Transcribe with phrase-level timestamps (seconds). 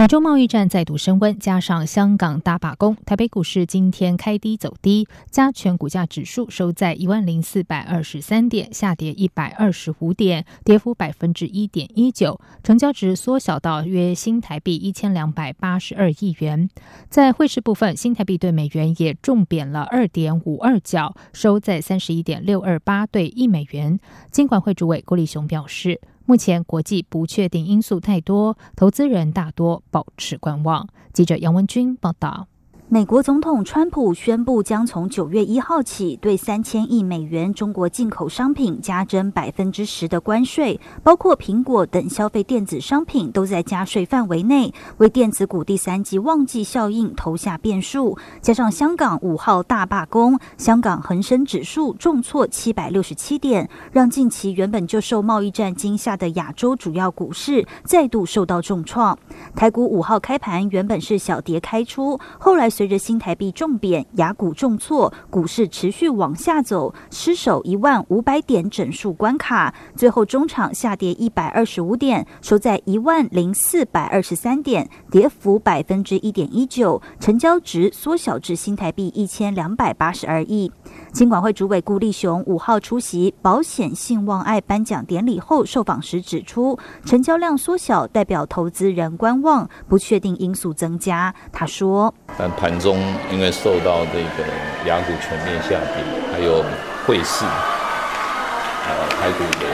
[0.00, 16.70] 美洲贸易战再度升温，加上香港大罢工，台北股市今天开低走低，加权股价指数收在一万零四百二十三点，下跌一百二十五点，跌幅百分之一点一九，成交值缩小到约新台币一千两百八十二亿元。
[17.10, 24.00] 在汇市部分，新台币对美元也重贬了二点五二角，收在三十一点六二八对一美元。
[24.30, 26.00] 金管会主委郭立雄表示。
[26.30, 30.86] 目前国际不确定因素太多，投资人大多保持观望。
[31.12, 32.46] 记者杨文军报道。
[32.92, 48.18] 美国总统川普宣布，将从九月一号起对三千亿美元中国进口商品加征百分之十的关税，包括苹果等消费电子商品都在加税范围内，为电子股第三季旺季效应投下变数。
[48.40, 59.16] 加上香港五号大罢工，香港恒生指数重挫七百六十七点，让近期原本就受贸易战惊吓的亚洲主要股市再度受到重创。
[59.54, 62.68] 台股五号开盘原本是小跌开出，后来。
[62.80, 69.74] 随着新台币重贬，雅股重挫，股市持续往下走，失守一万五百点整数关卡。
[69.94, 80.72] 最后中场下跌一百二十五点，收在一万零四百二十三点，跌幅百分之一点一九，成交值缩小至新台币一千两百八十二亿。
[81.12, 91.34] 金管会主委顾立雄五号出席保险信望爱颁奖典礼后，受访时指出，成交量缩小代表投资人观望，不确定因素增加。
[91.52, 92.96] 他说：“但盘中
[93.32, 94.48] 因为受到这个
[94.86, 96.64] 雅股全面下跌，还有
[97.04, 99.66] 汇市呃台股的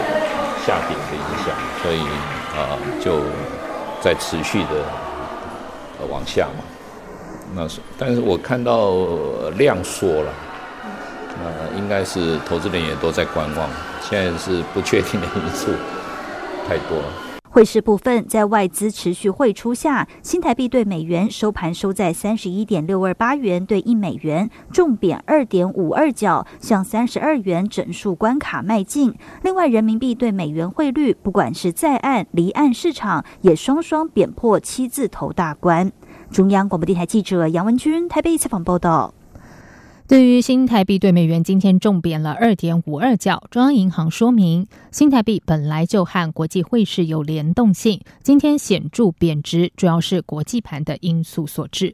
[0.64, 2.00] 下跌的影响，所以
[2.56, 3.20] 啊就
[4.00, 4.82] 在持续的
[6.00, 6.64] 呃往下嘛。
[7.54, 8.94] 那是，但是我看到
[9.58, 10.32] 量缩了。”
[11.44, 13.68] 呃，应该是投资人也都在观望，
[14.00, 15.70] 现在是不确定的因素
[16.66, 17.04] 太多了。
[17.48, 29.14] 汇市部分，在外资持续汇出下，新台币对美元收盘收在三十一点六二八元兑一美元，重贬二点五二角，向三十二元整数关卡迈进。
[29.42, 35.90] 另外，人民币对美元汇率，不管是在岸、离岸市场，也双双贬破七字头大关。
[36.30, 39.14] 中央广播电台记者杨文君台北采访报道。
[40.08, 51.92] 对于新台币对美元今天重贬了二点五二角，中央银行说明，新台币本来就和国际汇市有联动性，今天显著贬值，主要是国际盘的因素所致。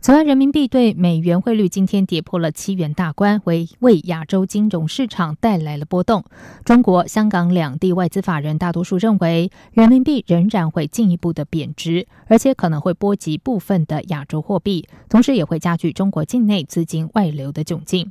[0.00, 6.24] 此外，人民币对美元汇率今天跌破了七元大关，为为亚洲金融市场带来了波动。
[6.64, 18.10] 中国、香港两地外资法人大多数认为，人民币仍然会进一步的贬值，而且可能会波及部分的亚洲货币，同时也会加剧中国境内资金外流的窘境。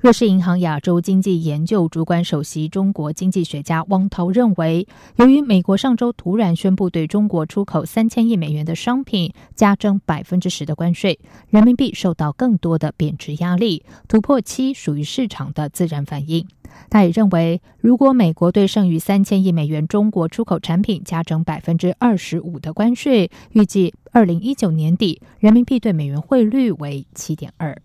[0.00, 11.18] 瑞士银行亚洲经济研究主管首席中国经济学家汪涛认为，由于美国上周突然宣布对中国出口三千亿美元的商品加征百分之十的关税，
[11.50, 16.46] 人民币受到更多的贬值压力，突破期属于市场的自然反应。
[16.88, 27.76] 他也认为，如果美国对剩余三千亿美元中国出口产品加征百分之二十五的关税，预计二零一九年底人民币对美元汇率为七点二。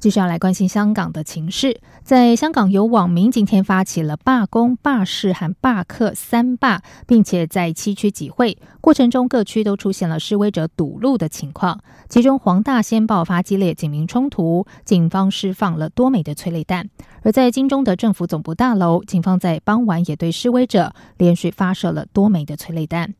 [0.00, 11.78] 继续要来关心香港的情势，在香港有网民今天发起了罢工、罢市和罢课三罢，并且在七区集会过程中，各区都出现了示威者堵路的情况。
[12.08, 16.86] 其中黄大仙爆发激烈警民冲突，警方释放了多枚的催泪弹；
[17.22, 23.12] 而在金钟的政府总部大楼，警方在傍晚也对示威者连续发射了多枚的催泪弹。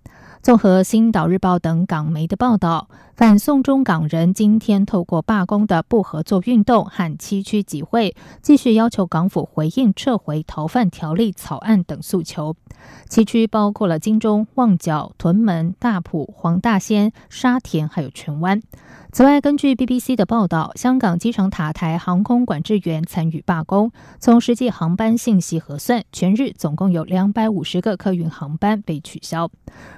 [0.43, 12.57] 综合《星岛日报》等港媒的报道，反送中港人今天透过罢工的不合作运动和七区集会，继续要求港府回应撤回逃犯条例草案等诉求。
[13.07, 18.63] 七区包括了金钟、旺角、屯门、大埔、黄大仙、沙田，还有荃湾。
[19.13, 23.91] 此外，根据 BBC 的报道，香港机场塔台航空管制员参与罢工。
[24.21, 29.51] 从实际航班信息核算，全日总共有两百五十个客运航班被取消。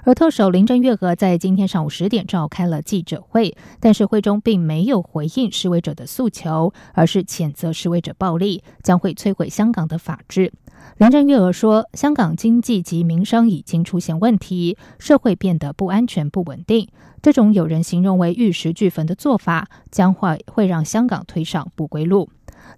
[0.05, 10.51] 而特首林郑月娥在今天上午十点召开了记者会，但是会中并没有回应示威者的诉求，而是谴责示威者暴力，将会摧毁香港的法治。
[10.99, 16.89] 林郑月娥说：“香港经济及民生已经出现问题，社会变得不安全、不稳定。
[17.21, 22.29] 这种有人形容为玉石俱焚的做法，将会会让香港推上不归路。”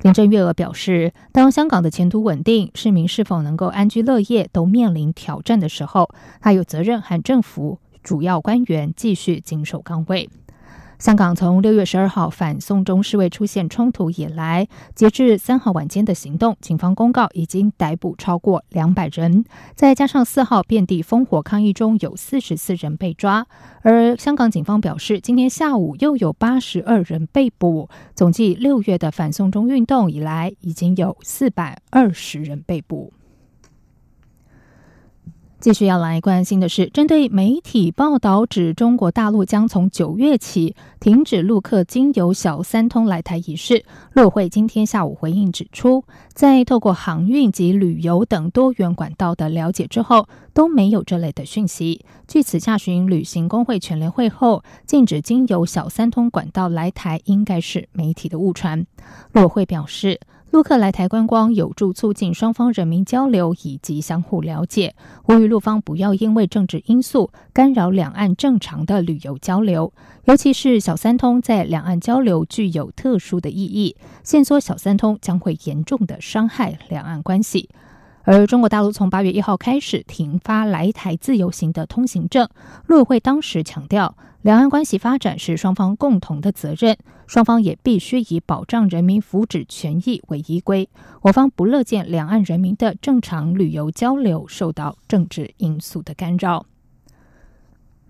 [0.03, 6.09] 林郑月娥表示，当香港的前途稳定、市民是否能够安居乐业都面临挑战的时候，
[6.41, 10.29] 他有责任和政府主要官员继续坚守岗位。
[11.05, 23.47] 香港从六月十二号反送中示威出现冲突以来，截至三号晚间的行动，警方公告已经逮捕超过两百人，再加上四号遍地烽火抗议中有四十四人被抓，
[23.83, 33.13] 而香港警方表示，今天下午又有八十二人被捕，总计六月的反送中运动以来，已经有四百二十人被捕。
[35.65, 43.83] 继续要来关心的是，针对媒体报道指中国大陆将从九月起停止陆客经由小三通来台一事，
[44.13, 52.05] 陆会今天下午回应指出，在透过航运及旅游等多元管道的了解之后，都没有这类的讯息。
[52.29, 58.85] 据此，下旬旅行工会全联会后禁止经由小三通管道来台，应该是媒体的误传。
[59.33, 60.21] 陆会表示。
[60.55, 69.93] 陆客来台观光有助促进双方人民交流以及相互了解，呼吁陆方不要因为政治因素干扰两岸正常的旅游交流，
[70.27, 77.69] 尤其是小三通在两岸交流具有特殊的意义，限缩小三通将会严重的伤害两岸关系。
[78.23, 82.49] 而中国大陆从八月一号开始停发来台自由行的通行证，
[82.87, 90.87] 陆委会当时强调，两岸关系发展是双方共同的责任，双方也必须以保障人民福祉权益为依归。
[91.23, 96.67] 我方不乐见两岸人民的正常旅游交流受到政治因素的干扰。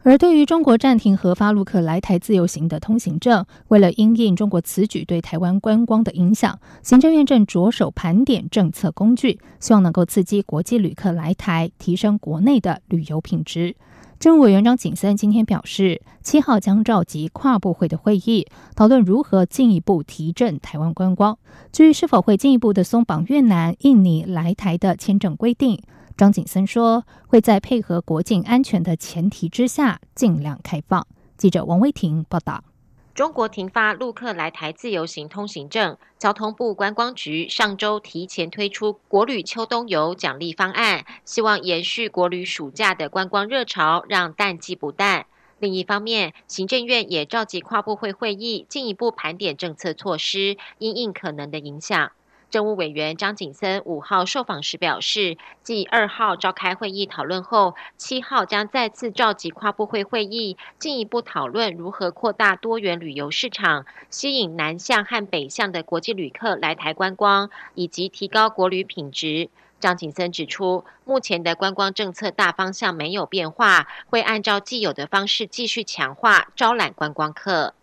[0.03, 13.77] 而对于中国暂停核发陆客来台自由行的通行证，为了因应中国此举对台湾观光的影响，行政院正着手盘点政策工具，希望能够刺激国际旅客来台，提升国内的旅游品质。
[14.25, 21.37] 政务委员张景森今天表示，七号将召集跨部会的会议，讨论如何进一步提振台湾观光。
[21.71, 25.79] 至于是否会进一步的松绑越南、印尼来台的签证规定。
[26.17, 31.06] 张景森说：“会在配合国境安全的前提之下，尽量开放。”
[31.37, 32.65] 记者王威婷报道。
[33.15, 45.27] 中国停发陆客来台自由行通行证，交通部观光局上周提前推出国旅秋冬游奖励方案，希望延续国旅暑假的观光热潮，让淡季不淡。
[45.61, 52.11] 另一方面，行政院也召集跨部会会议，进一步盘点政策措施，因应可能的影响。
[52.55, 69.49] 政务委员张景森五号受访时表示，继二号召开会议讨论后，七号将再次召集跨部会会议，进一步讨论如何扩大多元旅游市场，吸引南向和北向的国际旅客来台观光，以及提高国旅品质。
[69.81, 77.75] 张景森指出，目前的观光政策大方向没有变化，会按照既有的方式继续强化招揽观光客。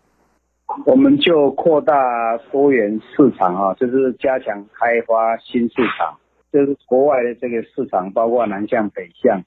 [0.86, 6.18] 我们就扩大多元市场啊，就是加强开发新市场，
[6.52, 9.42] 就是国外的这个市场，包括南向、北向，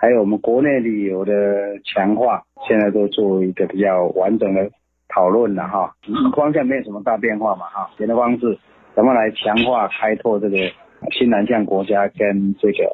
[0.00, 1.32] 还有我们国内旅游的
[1.84, 4.70] 强化，现在都做一个比较完整的
[5.08, 5.94] 讨论了哈。
[6.36, 8.58] 方向没有什么大变化嘛哈，别的方式
[8.94, 10.56] 怎么来强化开拓这个
[11.10, 12.84] 新南向国家跟这个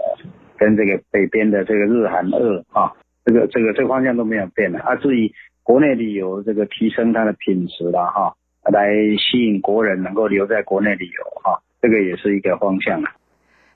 [0.57, 2.93] 跟这个北边的这个日韩俄啊，
[3.25, 5.33] 这个这个这个方向都没有变的啊，至于。
[5.63, 8.35] 国内旅游这个提升它的品质了哈，
[8.71, 13.01] 来吸引国人能够留在国内旅游哈，这个也是一个方向。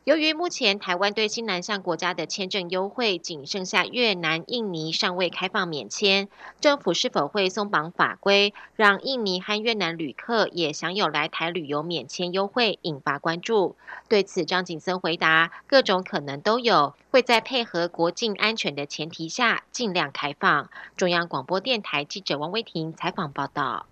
[0.07, 6.29] 由于目前台湾对新南向国家的签证优惠仅剩下越南、印尼尚未开放免签，
[6.61, 13.75] 政府是否会松绑法规，让印尼和越南旅客也享有来台旅游免签优惠，引发关注。
[14.09, 20.71] 对此，张景森回答：各种可能都有，会在配合国境安全的前提下尽量开放。
[20.97, 23.87] 中央广播电台记者王威婷采访报道。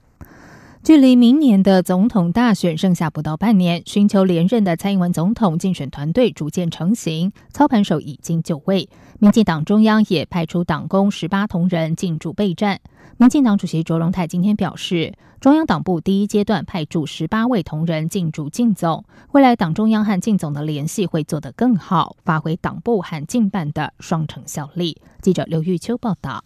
[0.84, 8.86] 距离明年的总统大选剩下不到半年，寻求连任的蔡英文总统竞选团队逐渐成型，操盘手已经就位。
[9.18, 12.78] 民进党中央也派出党工十八同仁进驻备战。
[13.16, 25.00] 民进党主席卓荣泰今天表示，中央党部第一阶段派驻十八位同仁进驻竞总，未来党中央和竞总的联系会做得更好，发挥党部和竞办的双城效力。
[25.22, 26.44] 记者刘玉秋报道。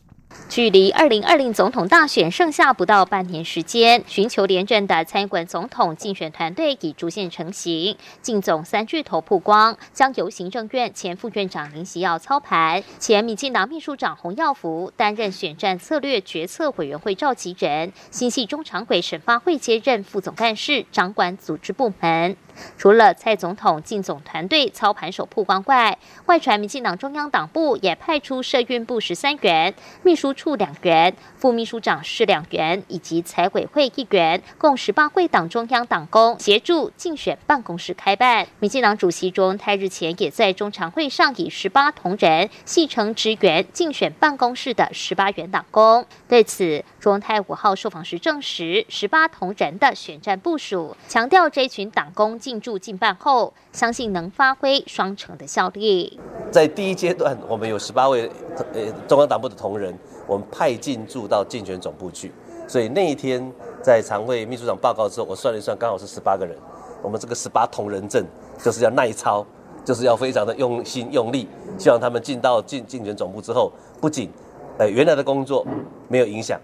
[0.48, 7.96] 距离二零二零总统大选剩下不到半年时间，寻求连任的参管总统竞选团队已逐渐成型。
[8.22, 22.36] 竞总三巨头曝光，将由行政院前副院长林喜耀操盘，前民进党秘书长洪耀福担任选战策略决策委员会召集人，新系中常委沈发会接任副总干事，掌管组织部门。
[22.76, 25.96] 除了蔡总统竞总团队操盘手曝光外，
[26.26, 29.72] 外传民进党中央党部也派出社运部十三员
[30.02, 30.18] 秘。
[30.18, 38.48] 书处两员，副秘书长是两员，以及财委会一员，共十八位党中央党工协助竞选办公室开办。
[38.58, 46.04] 民进党主席卓荣泰日前也在中常会上以十八同仁戏称支援竞选办公室的十八员党工。
[46.28, 56.18] 对此，卓荣泰五号受访时证实十八同仁的选战部署，强调这群党工进驻进办后，相信能发挥双城的效力。
[56.50, 58.30] 在第一阶段，我们有十八位
[58.72, 59.94] 呃中央党部的同仁，
[60.26, 62.32] 我们派进驻到竞选总部去。
[62.66, 63.52] 所以那一天
[63.82, 66.56] 在常会秘书长报告之后，我算了一算，刚好是十八个人。
[67.02, 68.24] 我们这个十八同仁阵
[68.64, 69.44] 就是要耐操，
[69.84, 71.46] 就是要非常的用心用力，
[71.78, 74.30] 希望他们进到竞竞选总部之后，不仅
[74.78, 75.66] 呃原来的工作
[76.08, 76.58] 没有影响，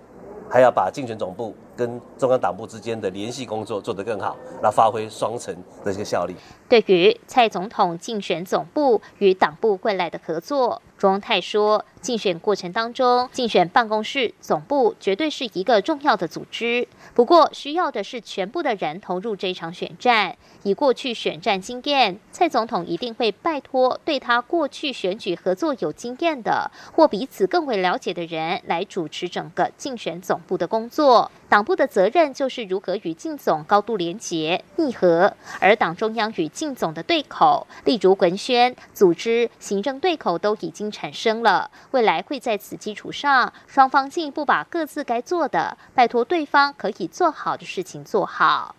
[0.51, 6.35] 还要把竞选总部跟中央党部之间的联系工作做得更好，来发挥双层的一个效力。
[6.69, 11.85] 对于蔡总统竞选总部与党部未来的合作，庄泰说。
[12.01, 16.87] 竞选过程当中，竞选办公室总部绝对是一个重要的组织。
[17.15, 20.37] 不过，需要的是全部的人投入这场选战。
[20.65, 31.31] 以过去选战经验，蔡总统一定会拜托对他过去选举合作有经验的或彼此更为了解的人来主持整个竞选总部的工作。
[31.49, 41.71] 党部的责任就是如何与竞总高度连结、密合，而党中央与竞总的对口，例如文宣、组织、行政对口都已经产生了。
[41.93, 48.75] 未来会在此基础上，双方进一步把各自该做的，拜托对方可以做好的事情做好。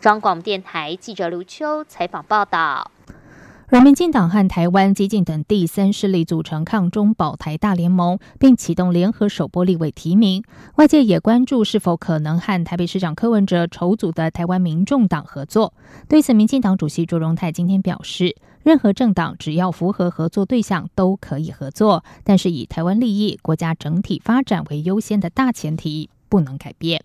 [0.00, 2.90] 中广电台记者刘秋采访报道。
[3.68, 10.42] 而民进党和台湾激进等第三势力组成抗中保台大联盟，并启动联合首波立委提名。
[10.76, 15.72] 外界也关注是否可能和台北市长柯文哲筹组的台湾民众党合作。
[16.08, 18.36] 对此，民进党主席卓荣泰今天表示。
[18.64, 27.04] 任何政党只要符合合作对象都可以合作，但是以台湾利益、国家整体发展为优先的大前提不能改变。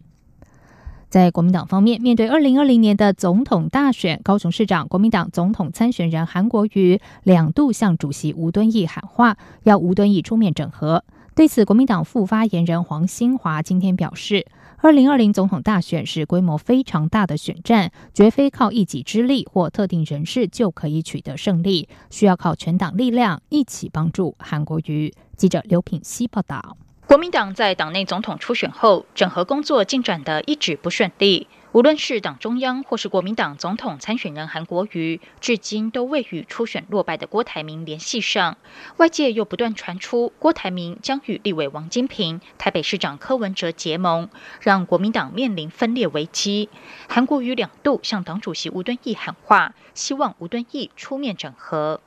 [1.10, 11.04] 在国民党方面，面对二零二零年的总统大选，高雄市长国民党总统参选人韩国瑜两度向主席吴敦义喊话，要吴敦义出面整合。
[11.36, 14.46] 对此，国民党副发言人黄兴华今天表示。
[14.82, 25.14] 二零二零总统大选是规模非常大的选战，绝非靠一己之力或特定人士就可以取得胜利，需要靠全党力量一起帮助韩国瑜。
[25.36, 26.78] 记者刘品希报道。
[27.10, 31.48] 国民党在党内总统初选后，整合工作进展的一直不顺利。
[31.72, 38.58] 无论是党中央或是国民党总统参选人韩国瑜，至今都未与初选落败的郭台铭联系上。
[38.98, 44.30] 外界又不断传出郭台铭将与立委王金平、台北市长柯文哲结盟，
[44.62, 46.70] 让国民党面临分裂危机。
[47.08, 52.02] 韩国瑜两度向党主席吴敦义喊话，希望吴敦义出面整合。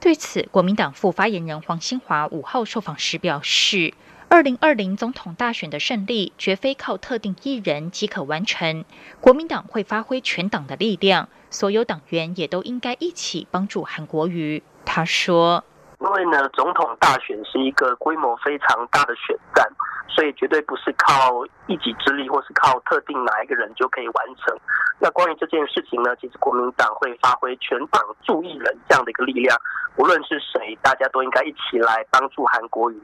[0.00, 3.92] 对此，国民党副发言人黄兴华五号受访时表示。
[4.28, 8.84] 二零二零总统大选的胜利，绝非靠特定一人即可完成。
[9.20, 14.62] 国民党会发挥全党的力量，所有党员也都应该一起帮助韩国瑜。
[14.84, 15.64] 他说。
[15.98, 19.66] 因为呢，总统大选是一个规模非常大的选战，
[20.08, 24.56] 所以绝对不是靠一己之力或是靠特定哪一个人就可以完成。
[24.98, 29.58] 那关于这件事情呢，其实国民党会发挥全党注意人这样的一个力量，
[29.96, 33.00] 无论是谁，大家都应该一起来帮助韩国瑜，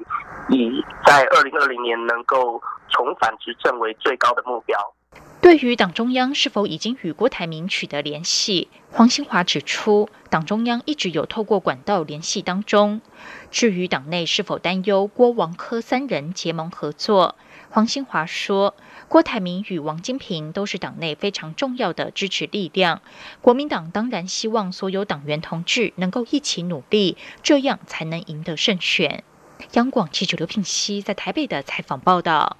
[0.48, 4.78] 以在二零二零年能够重返执政为最高的目标。
[5.40, 13.00] 对于党中央是否已经与郭台铭取得联系，黄兴华指出，党中央一直有透过管道联系当中。
[13.50, 17.34] 至于党内是否担忧郭王柯三人结盟合作，
[17.70, 18.76] 黄兴华说，
[19.08, 23.02] 郭台铭与王金平都是党内非常重要的支持力量。
[23.40, 29.24] 国民党当然希望所有党员同志能够一起努力，这样才能赢得胜选。
[29.72, 32.56] 央广记者刘品熙在台北的采访报道。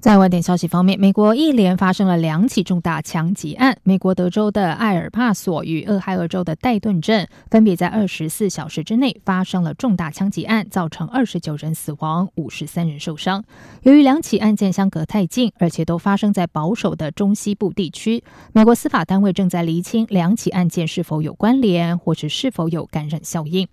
[0.00, 3.76] 在外电消息方面，美国一连发生了两起重大枪击案。
[3.82, 13.44] 美国德州的艾尔帕索与俄亥俄州的戴顿镇分别在二十四小时之内发生了重大枪击案，造成二十九人死亡、五十三人受伤。
[13.82, 23.68] 由于两起案件相隔太近，而且都发生在保守的中西部地区，美国司法单位正在厘清两起案件是否有关联，或是是否有感染效应。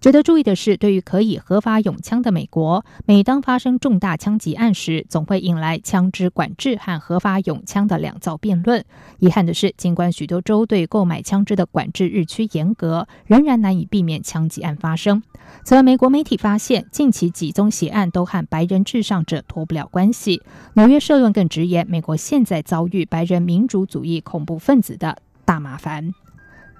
[0.00, 8.84] 值得注意的是，对于可以合法拥枪的美国，每当发生重大枪击案时，总会引来枪支管制和合法拥枪的两造辩论。
[9.18, 15.22] 遗憾的是，尽管许多州对购买枪支的管制日趋严格，仍然难以避免枪击案发生。
[15.64, 20.40] 此外，美国媒体发现，近期几宗血案都和白人至上者脱不了关系。
[20.74, 26.12] 纽约社论更直言，美国现在遭遇白人民主主义恐怖分子的大麻烦。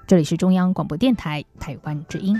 [0.07, 2.39] 这里是中央广播电台台湾之音。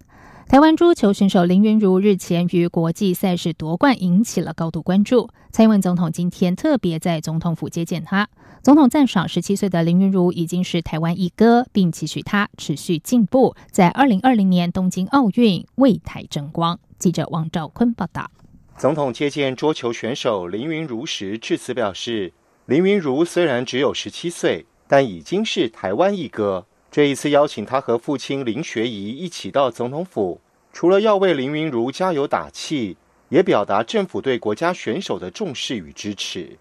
[0.51, 5.29] 台湾桌球选手林云如日前于国际赛事夺冠，引起了高度关注。
[5.49, 8.27] 蔡英文总统今天特别在总统府接见他，
[8.61, 16.77] 总统赞赏十七岁的林云如已经是台湾一哥，并期许他持续进步，在二零二零年东京奥运为台争光。
[16.99, 18.29] 记者王兆坤报道。
[18.77, 22.33] 总统接见桌球选手林云如时致辞表示，
[22.65, 26.65] 林云如虽然只有十七岁，但已经是台湾一哥。
[26.91, 30.41] 这一次邀请他和父亲林学仪一起到总统府，
[30.73, 32.97] 除了要为林云如加油打气，
[33.29, 36.57] 也表达政府对国家选手的重视与支持。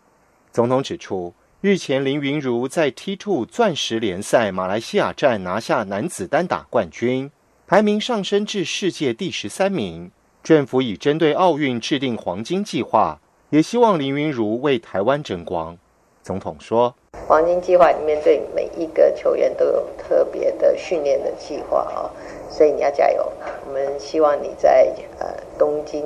[0.53, 7.29] 总统指出，日前林云如在 T2 钻石联赛马来西亚站拿下男子单打冠军，
[7.67, 10.13] 排名上升至世界第十三名。
[10.45, 13.21] 政府已针对奥运制定黄金计划，
[13.51, 15.77] 也希望林云如为台湾争光。
[16.23, 16.95] 总统说。
[17.27, 22.11] 黄金计划里面对每一个球员都有特别的训练的计划啊，
[22.51, 23.33] 所以你要加油。
[23.67, 25.27] 我们希望你在呃
[25.59, 26.05] 东京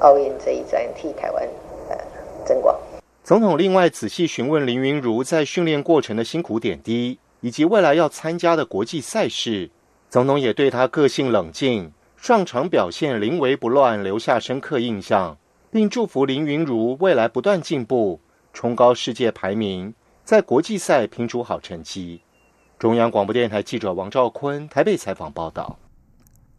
[0.00, 1.42] 奥运这一站替台湾
[1.88, 1.96] 呃
[2.44, 2.76] 争光。
[3.24, 9.70] 总统另外仔细询问林云如在训练过程的辛苦点滴，以及未来要参加的国际赛事。
[10.08, 15.36] 总统也对他个性冷静、上场表现临危不乱留下深刻印象，
[15.70, 18.18] 并祝福林云如未来不断进步，
[18.52, 19.94] 冲高世界排名。
[20.24, 22.20] 在国际赛拼出好成绩。
[22.78, 25.78] 中央广播电台记者王兆坤台北采访报道。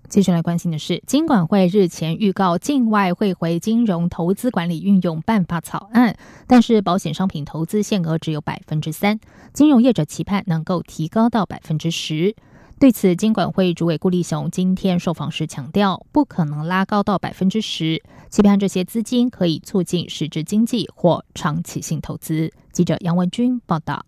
[0.09, 6.17] 接下来关心的是，金管会日前预告境外汇回金融投资管理运用办法草案，
[6.47, 9.19] 但是保险商品投资限额只有百分之三，
[9.53, 12.35] 金融业者期盼能够提高到百分之十。
[12.81, 18.01] 对此，金管会主委顾立雄今天受访时强调，不可能拉高到百分之十，
[18.31, 22.51] 期盼这些资金可以促进实质经济或长期性投资。
[22.71, 24.03] 记者杨文君报道。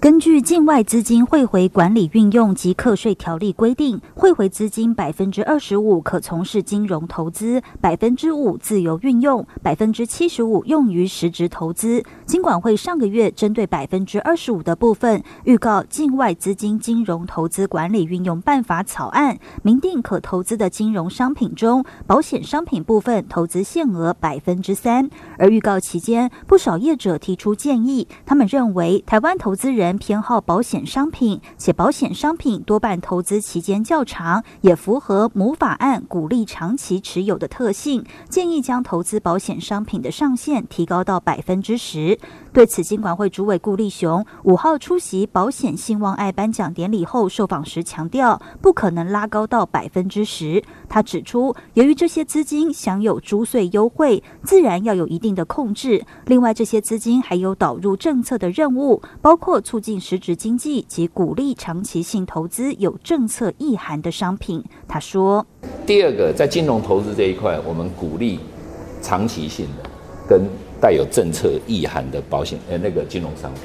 [0.00, 12.02] 根据境外资金汇回管理运用及课税条例规定，汇回资金百分之二十五可从事金融投资，百分之五自由运用，百分之七十五用于实质投资。
[12.26, 25.08] 金管会上个月针对百分之二十五的部分，预告境外资金金融投资管理运用办法草案，明定可投资的金融商品中，保险商品部分投资限额百分之三。
[25.38, 29.81] 而预告期间，不少业者提出建议，他们认为台湾投资人。
[29.82, 38.04] 人偏好保险商品，且保险商品多半投资期间较长，也符合母法案鼓励长期持有的特性。
[38.28, 42.16] 建议将投资保险商品的上限提高到百分之十。
[42.52, 50.62] 对此，金管会主委顾立雄五号出席保险兴旺爱颁奖典礼后受访时强调，不可能拉高到百分之十。
[50.88, 56.04] 他指出，由于这些资金享有租税优惠，自然要有一定的控制。
[56.26, 64.62] 另外，这些资金还有导入政策的任务，包括促进实质经济及鼓励长期性投资有政策意涵的商品。
[64.86, 65.46] 他说
[65.86, 68.40] ：“第二个，在金融投资这一块，我们鼓励
[69.00, 69.88] 长期性的
[70.28, 70.42] 跟。”
[70.82, 73.62] 带有政策意涵的保险，呃，那个金融商品，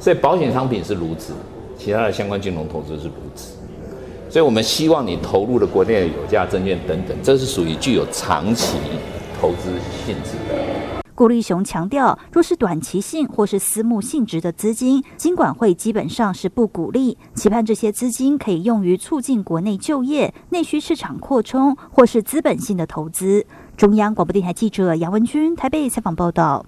[0.00, 1.34] 所以保险商品是如此，
[1.78, 3.52] 其他的相关金融投资是如此，
[4.28, 8.76] 所以我们希望你投入的国内的有价证券等等，这是属于具有长期
[9.40, 9.70] 投资
[10.04, 10.91] 性质的。
[11.22, 23.46] 顾立雄强调，若是短期性或是私募性质的资金，金管会基本上是不鼓励，期盼这些资金可以用于促进国内就业、内需市场扩充或是资本性的投资。
[23.76, 26.66] 中央广播电台记者杨文君台北采访报道：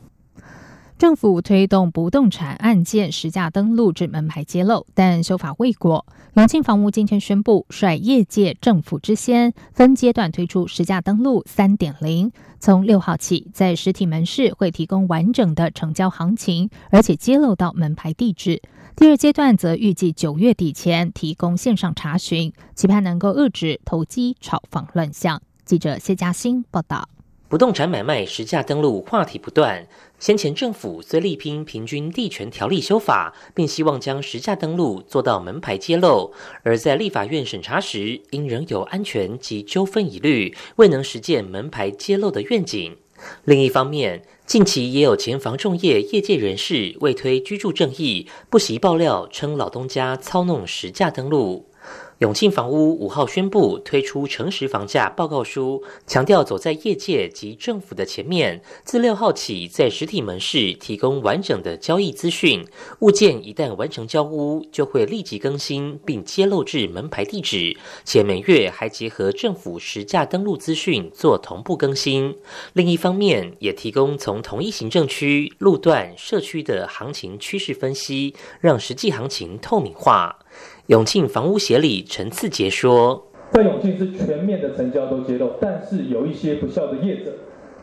[0.97, 6.07] 政府推动不动产案件实价登录至门牌揭露，但修法未果。
[6.35, 12.31] 永庆房屋今天宣布，率业界政府之先，分阶段推出实价登录三点零。
[12.61, 18.63] 从六号起，在实体门市会提供完整的成交行情，而且揭露到门牌地址。
[18.95, 25.43] 第二阶段则预计九月底前提供线上查询，期盼能够遏制投机炒房乱象。
[25.65, 27.09] 记者谢嘉欣报道：
[27.55, 29.87] 不动产买卖实价登录话题不断。
[30.19, 36.33] 先前政府虽力拼平均地权条例修法，并希望将实价登录做到门牌揭露，
[36.65, 42.97] 而在立法院审查时，因仍有安全及纠纷疑虑，未能实践门牌揭露的愿景。
[43.45, 51.71] 另一方面，近期也有前房仲业业界人士为推居住正义，不惜爆料称老东家操弄实价登录。
[52.19, 58.63] 永庆房屋五号宣布推出诚实房价报告书，强调走在业界及政府的前面。
[58.85, 62.65] 自六号起，在实体门市提供完整的交易资讯，
[63.01, 72.37] 物件一旦完成交屋，就会立即更新并揭露至门牌地址，且每月还结合政府实价登录资讯做同步更新。
[72.75, 80.39] 另一方面，也提供从同一行政区、路段、社区的行情趋势分析，让实际行情透明化。
[80.89, 87.33] 永庆房屋协理陈次杰说：“在永庆是全面的成交都揭露，但是有一些不孝的业者，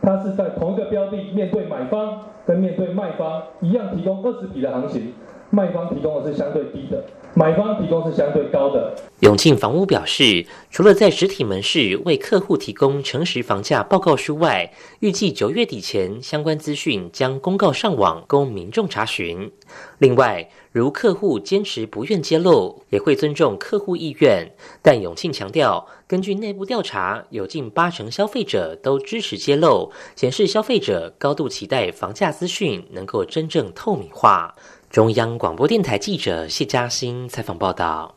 [0.00, 5.14] 他是在同一个标的面对买方跟面对卖方一样提供二十笔的行情，
[5.52, 8.94] 卖方提供的是相对低的。”买方提供是相对高的。
[9.20, 19.50] 永庆房屋表示，除了在实体门市为客户提供诚实房价报告书外，预计九月底前相关资讯将公告上网供民众查询。
[19.96, 24.50] 另外，如客户坚持不愿揭露，也会尊重客户意愿。
[24.82, 34.54] 但永庆强调，根据内部调查，有近八成消费者都支持揭露，显示消费者高度期待房价资讯能够真正透明化。
[34.92, 38.16] 中央广播电台记者谢嘉欣采访报道：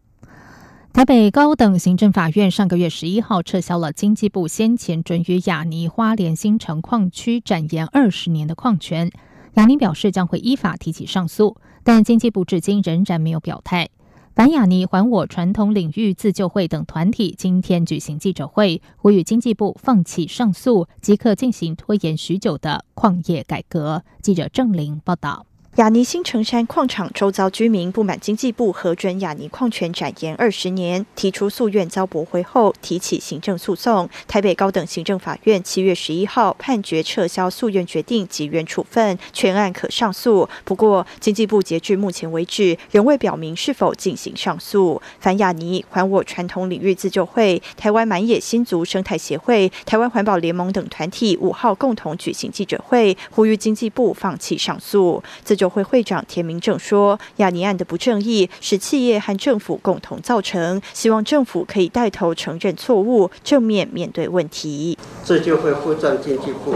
[0.92, 9.10] 台北高等行政法院上个月十一号撤销了经济部先前准予亚尼花莲新城矿区展延二十年的矿权。
[9.54, 13.88] 亚尼表示将会依法提起上诉，但经济部至今仍然没有表态。
[14.34, 24.04] 反亚尼还我传统领域自救会等团体今天举行记者会，呼吁经济部放弃上诉，即刻进行拖延许久的矿业改革。
[24.22, 25.46] 记者郑玲报道。
[25.76, 34.10] 雅尼新城山矿场周遭居民不满经济部核准雅尼矿权展延二十年，提出诉愿遭驳回后，提起行政诉讼。
[34.26, 40.48] 台北高等行政法院七月十一号判决撤销诉愿决定及原处分，全案可上诉。
[40.64, 45.02] 不过，经济部截至目前为止仍未表明是否进行上诉。
[45.20, 55.22] 反雅尼还我传统领域自救会、台湾满野新族生态协会、台湾环保联盟等团体五号共同举行记者会，呼吁经济部放弃上诉。
[55.44, 55.65] 自救。
[55.70, 64.98] 会会长田明正说：“亚尼案的不正义是企业和政府共同造成，希望政府可以带头承认错误，正面面对问题。
[65.24, 66.76] 这就会副长经济部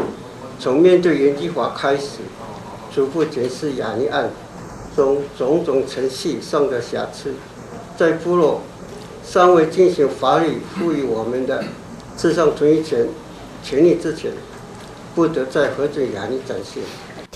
[0.60, 2.20] 从面对原计划开始，
[2.94, 4.30] 逐步检视亚尼案
[4.96, 7.34] 中种种程序上的瑕疵，
[7.98, 8.62] 在部落
[9.24, 11.64] 尚未进行法律赋予我们的
[12.18, 13.08] 至上同意权
[13.64, 14.32] 权利之前，
[15.16, 16.84] 不得再核准亚尼展现。”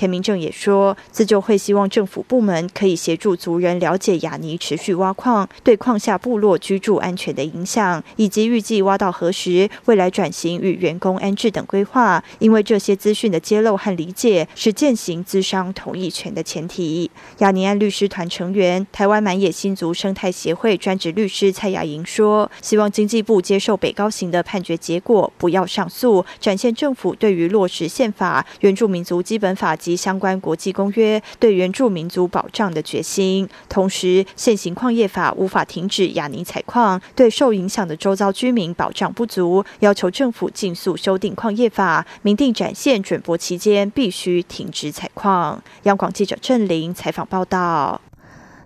[0.03, 12.21] 田明正也说，自救会希望政府部门可以协助族人了解雅尼持续挖矿对矿下部落居住安全的影响，以及预计挖到何时、未来转型与员工安置等规划。
[12.39, 17.09] 因为这些资讯的揭露和理解是践行资商同意权的前提。
[17.37, 45.61] 雅尼安律师团成员、台湾满野新族生态协会专职律师蔡雅莹说：“希望经济部接受北高行的判决结果，不要上诉，展现政府对于落实宪法、原住民族基本法。”及相关国际公约对原住民族保障的决心，同时现行矿业法无法停止亚尼采矿，对受影响的周遭居民保障不足，要求政府尽速修订矿业法，明定展现转播期间必须停止采矿。
[45.83, 48.02] 央广记者郑玲采访报道。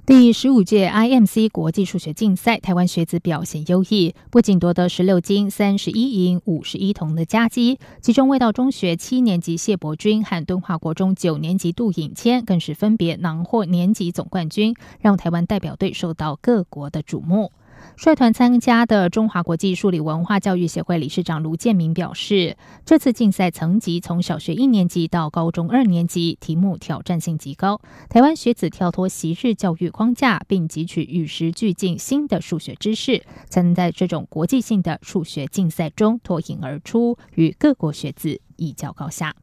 [0.07, 17.51] 第十五届 IMC 国际数学竞赛，台湾学子表现优异，不仅夺得十六金、三十一银、五十一铜的佳绩，其中味道中学七年级谢伯君和敦化国中九年级杜颖谦更是分别囊获年级总冠军，让台湾代表队受到各国的瞩目。
[17.97, 22.55] 率团参加的中华国际数理文化教育协会理事长卢建明表示，
[22.85, 27.81] 这次竞赛层级从小学一年级到高中二年级，题目挑战性极高。
[28.07, 39.33] 台湾学子跳脱昔日教育框架，并汲取与时俱进新的数学知识，才能在这种国际性的数学竞赛中脱颖而出，与各国学子一较高下。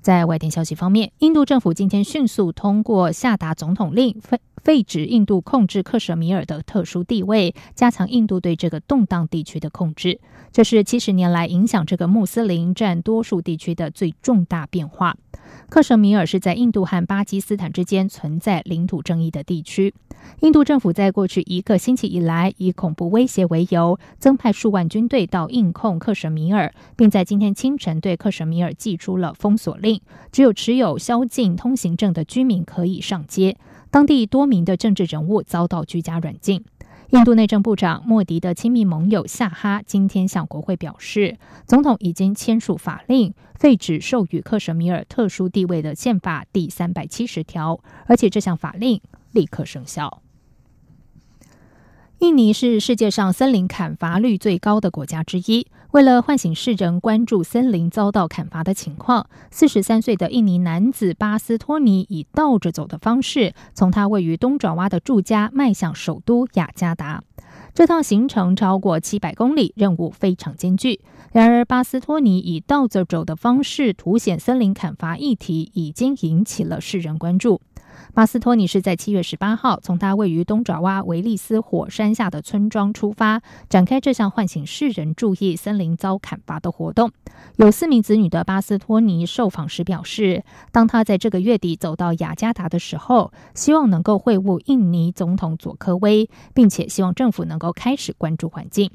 [0.00, 4.18] 在外电消息方面，印度政府今天迅速通过下达总统令，
[4.62, 10.20] 废止印度控制克什米尔的特殊地位，加强印度对这个动荡地区的控制。
[10.52, 15.16] 这是七十年来影响这个穆斯林占多数地区的最重大变化。
[15.68, 19.92] 克什米尔是在印度和巴基斯坦之间存在领土争议的地区。
[20.40, 33.56] 印度政府在过去一个星期以来，以恐怖威胁为由，增派数万军队到印控克什米尔，并在今天清晨对克什米尔寄出了封锁令，只有持有宵禁通行证的居民可以上街。
[33.92, 36.64] 当地多名的政治人物遭到居家软禁。
[37.10, 48.98] 印度内政部长莫迪的亲密盟友夏哈今天向国会表示，总统已经签署法令，废止授予克什米尔特殊地位的宪法第三百七十条，而且这项法令
[49.32, 50.22] 立刻生效。
[52.22, 55.66] 印尼是世界上森林砍伐率最高的国家之一。
[55.90, 67.24] 为了唤醒世人关注森林遭到砍伐的情况，四十三岁的印尼男子巴斯托尼以倒着走的方式，从他位于东爪哇的住家迈向首都雅加达。
[67.74, 71.00] 这趟行程超过七百公里，任务非常艰巨。
[71.32, 77.60] 然而，巴斯托尼以倒着走的方式凸显森林砍伐议题，已经引起了世人关注。
[78.14, 87.10] 巴斯托尼是在七月十八号从他位于东爪哇维利斯火山下的村庄出发，展开这项唤醒世人注意森林遭砍伐的活动。
[87.56, 98.90] 有四名子女的巴斯托尼受访时表示，当他在这个月底走到雅加达的时候，希望能够会晤印尼总统佐科威，并且希望政府能够开始关注环境。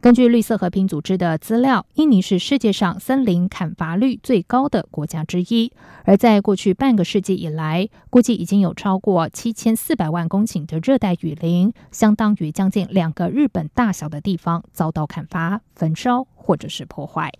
[0.00, 5.72] 根据绿色和平组织的资料，印尼是世界上森林砍伐率最高的国家之一。
[6.04, 17.32] 而在过去半个世纪以来，估计已经有超过七千四百万公顷的热带雨林，相当于将近两个日本大小的地方，遭到砍伐、焚烧或者是破坏。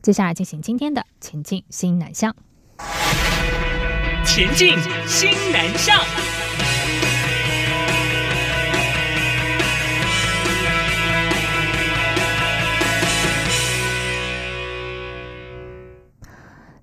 [0.00, 2.36] 接下来进行今天的前进新南向。
[4.24, 4.78] 前进
[5.08, 6.41] 新南向。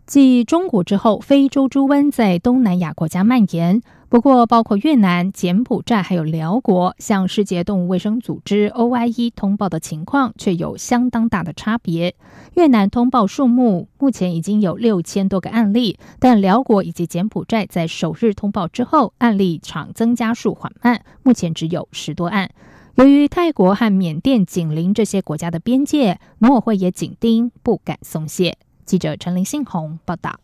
[0.10, 3.80] 继中国之后，非洲猪瘟在东南亚国家蔓延。
[4.10, 12.16] 不过，包括越南、柬埔寨还有辽国，向世界动物卫生组织 OIE 通报的情况却有相当大的差别。
[12.56, 22.50] 越南通报数目目前已经有六千多个案例，但辽国以及柬埔寨在首日通报之后，案例场增加数缓慢，目前只有十多案。
[22.96, 28.58] 由于泰国和缅甸紧邻这些国家的边界，农委会也紧盯，不敢松懈。
[28.90, 30.40] 记者陈林信宏报道：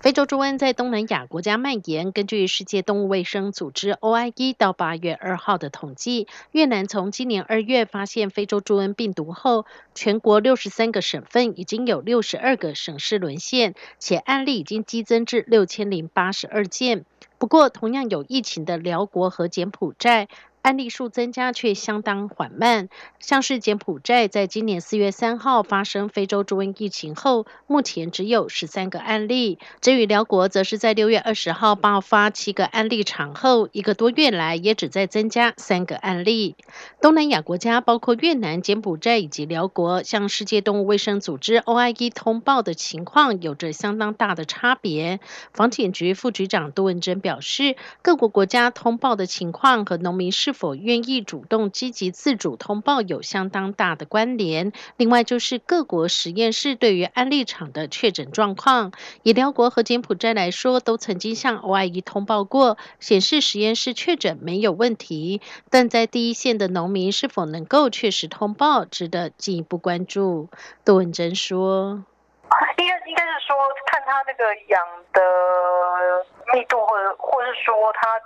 [0.00, 2.10] 非洲猪瘟在东南亚国家蔓延。
[2.10, 17.04] 根据世界动物卫生组织 OIE 到八月二号的统计，越南从今年二月发现非洲猪瘟病毒后，全国六十三个省份已经有六十二个省市沦陷，且案例已经激增至六千零八十二件。
[17.38, 20.26] 不过，同样有疫情的辽国和柬埔寨。
[20.64, 36.56] 案例数增加却相当缓慢，像是柬埔寨在今年四月三号发生非洲猪瘟疫情后，目前只有十三个案例；至于辽国，则是在六月二十号爆发七个案例场后，一个多月来也只在增加三个案例。
[37.02, 45.20] 东南亚国家包括越南、柬埔寨以及辽国，向世界动物卫生组织 OIE 通报的情况有着相当大的差别。
[45.52, 54.72] 防检局副局长杜文珍表示，各国国家通报的情况和农民是否愿意主动积极自主通报有相当大的关联。
[54.96, 58.92] 另外，就是各国实验室对于安利场的确诊状况。
[59.22, 65.42] 以辽国和柬埔寨来说，都曾经向 OIE 通报过，显示实验室确诊没有问题。
[65.68, 70.48] 但在第一线的农民是否能够确实通报，值得进一步关注。
[70.84, 72.04] 杜文珍说。
[72.76, 78.20] 应该应该是说，看他那个养的密度，或者或是说他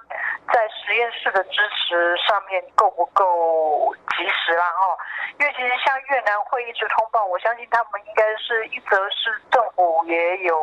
[0.52, 4.64] 在实验室的支持上面够不够及时啦？
[4.72, 4.98] 哈，
[5.38, 10.58] 因为其实像越南会一直通报，我相信他们应该是一则是政府也有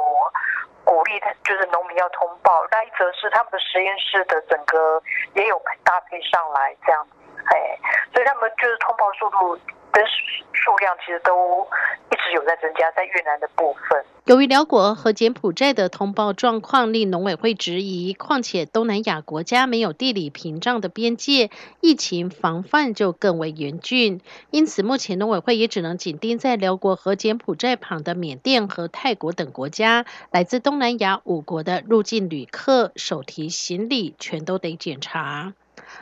[0.83, 5.01] 鼓励他，就是农民要通报；那一则是他们的实验室的整个
[5.33, 7.11] 也有搭配上来这样子，
[7.55, 7.79] 哎，
[8.13, 9.57] 所以他们就是通报速度。
[9.95, 10.03] 跟
[10.51, 11.65] 数量其实都
[12.11, 14.03] 一直有在增加，在越南的部分。
[14.25, 24.19] 由于辽国和柬埔寨的通报状况令农委会质疑，况且东南亚国家没有地理屏障的边界，疫情防范就更为严峻。
[24.51, 35.53] 因此，目前农委会也只能紧盯在辽国和柬埔寨旁的缅甸和泰国等国家，来自东南亚五国的入境旅客手提行李全都得检查。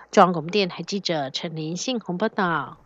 [0.10, 2.78] 中央广播电台记者陈林信鸿报道。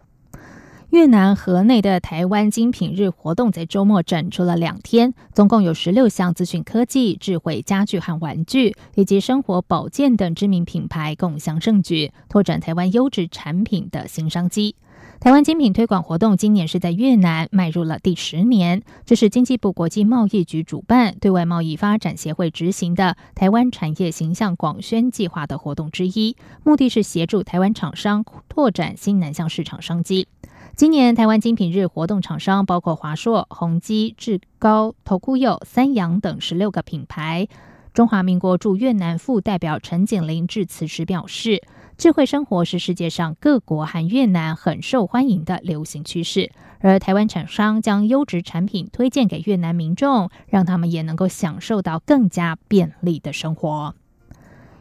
[0.92, 14.78] 越南河内的台湾精品日活动在周末展出了两天，总共有十六项资讯科技、智慧家具和玩具，以及生活保健等知名品牌共享盛举，拓展台湾优质产品的新商机。
[15.20, 30.30] 台湾精品推广活动今年是在越南迈入了第十年，这是经济部国际贸易局主办、对外贸易发展协会执行的台湾产业形象广宣计划的活动之一，目的是协助台湾厂商拓展新南向市场商机。
[30.78, 37.48] 今年台湾精品日活动厂商包括华硕、宏基、智高、头箍友、三洋等十六个品牌。
[37.96, 41.64] 中华民国驻越南副代表陈景林致辞时表示，
[41.98, 53.96] 智慧生活是世界上各国和越南很受欢迎的流行趋势，而台湾厂商将优质产品推荐给越南民众，让他们也能够享受到更加便利的生活。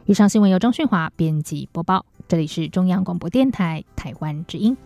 [0.05, 2.05] 以上新闻由张训华编辑播报。
[2.27, 4.77] 这里是中央广播电台台湾之音。